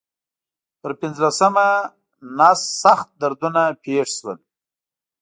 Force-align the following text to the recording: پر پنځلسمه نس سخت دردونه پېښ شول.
پر 0.81 0.91
پنځلسمه 0.99 1.67
نس 2.37 2.59
سخت 2.83 3.07
دردونه 3.21 3.63
پېښ 3.85 4.07
شول. 4.17 4.37